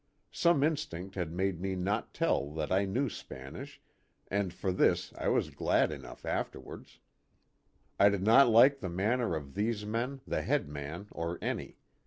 Some 0.31 0.63
instinct 0.63 1.13
had 1.13 1.31
made 1.31 1.61
me 1.61 1.75
not 1.75 2.11
tell 2.11 2.51
that 2.55 2.71
I 2.71 2.85
knew 2.85 3.07
Spanish, 3.07 3.79
and 4.31 4.51
for 4.51 4.71
this 4.71 5.13
I 5.13 5.27
was 5.27 5.51
glad 5.51 5.91
enough 5.91 6.25
afterwards. 6.25 6.97
I 7.99 8.09
did 8.09 8.23
not 8.23 8.49
like 8.49 8.79
the 8.79 8.89
manner 8.89 9.35
of 9.35 9.53
these 9.53 9.85
men, 9.85 10.21
the 10.25 10.41
head 10.41 10.67
man 10.67 11.07
or 11.11 11.37
any. 11.39 11.77